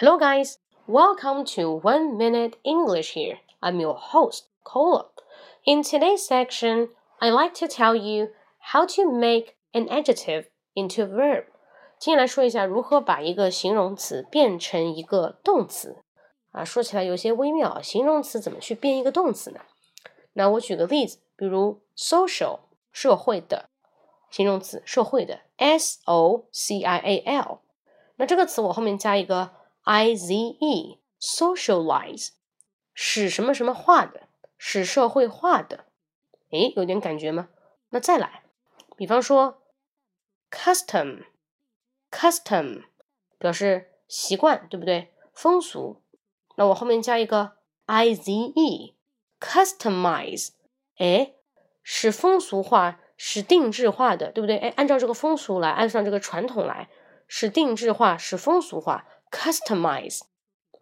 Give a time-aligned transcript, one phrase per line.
[0.00, 0.56] Hello, guys.
[0.86, 3.40] Welcome to One Minute English here.
[3.60, 5.08] I'm your host, Cola.
[5.66, 6.88] In today's section,
[7.20, 8.28] I'd like to tell you
[8.72, 11.44] how to make an adjective into a verb.
[11.98, 15.98] 今天来说一下如何把一个形容词变成一个动词
[16.52, 17.82] 啊，说起来有些微妙。
[17.82, 19.60] 形容词怎么去变一个动词呢？
[20.32, 22.60] 那我举个例子，比如 social
[22.90, 23.68] 社会的
[24.30, 27.58] 形容词，社会的 s o c i a l。
[28.16, 29.50] 那这个词我后面加一个
[29.85, 32.29] I z e，socialize，
[32.95, 35.85] 使什么什么化的，使社会化的。
[36.49, 37.49] 诶，有点感觉吗？
[37.89, 38.45] 那再来，
[38.97, 39.61] 比方说
[40.49, 42.85] custom，custom
[43.37, 45.13] 表示习惯，对不对？
[45.33, 46.01] 风俗。
[46.55, 50.53] 那我后面加一个 i z e，customize，
[50.97, 51.35] 哎，
[51.83, 54.57] 使风俗化，使定制化的，对不对？
[54.57, 56.89] 哎，按照这个风俗来，按上这个传统来。
[57.27, 60.21] 是定制化，是风俗化，customize，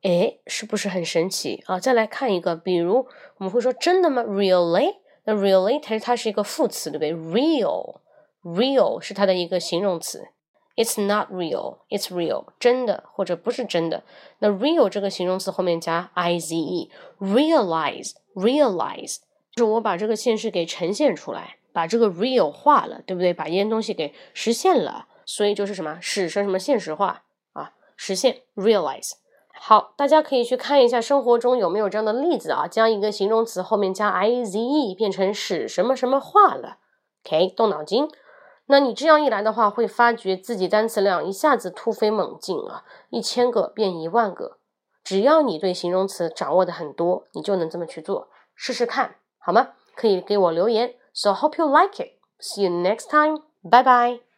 [0.03, 1.79] 哎，是不是很神奇啊？
[1.79, 4.97] 再来看一个，比如我们会说真的吗？Really？
[5.25, 10.27] 那 really 它它是一个副词，对不对？Real，real 是它的一个形容词。
[10.75, 14.03] It's not real，it's real，真的或者不是真的。
[14.39, 19.17] 那 real 这个形容词后面加 i z e，realize，realize，
[19.55, 23.33] 就是我把这个现实给呈现出来，把这个 real 化了，对不对？
[23.33, 25.07] 把一件东西给实现了。
[25.25, 27.23] 所以就是什么使什么什么现实化，
[28.05, 29.11] 实现 realize。
[29.57, 36.79] 好，大家可以去看一下生活中有没有这样的例子啊，将一个形容词后面加 i z e 变成使什么什么化了。
[37.23, 38.09] OK，动脑筋。
[38.65, 44.57] 那你这样一来的话，会发觉自己单词量一下子突飞猛进啊，一千个变一万个。
[45.01, 49.69] 只要你对形容词掌握的很多，你就能这么去做，试试看好吗？
[49.95, 50.95] 可以给我留言。
[51.13, 52.19] So hope you like it.
[52.41, 53.43] See you next time.
[53.63, 54.32] Bye bye.